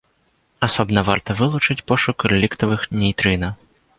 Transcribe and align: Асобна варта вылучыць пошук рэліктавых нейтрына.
Асобна 0.67 1.03
варта 1.09 1.35
вылучыць 1.41 1.85
пошук 1.91 2.17
рэліктавых 2.33 2.87
нейтрына. 3.03 3.49